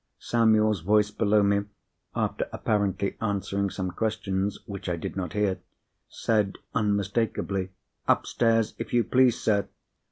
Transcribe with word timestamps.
Samuel's 0.17 0.79
voice 0.81 1.11
below 1.11 1.43
me 1.43 1.65
(after 2.15 2.49
apparently 2.51 3.17
answering 3.21 3.69
some 3.69 3.91
questions 3.91 4.57
which 4.65 4.89
I 4.89 4.95
did 4.95 5.15
not 5.15 5.33
hear) 5.33 5.59
said, 6.09 6.57
unmistakably, 6.73 7.69
"Upstairs, 8.07 8.73
if 8.79 8.93
you 8.93 9.03
please, 9.03 9.39
sir." 9.39 9.67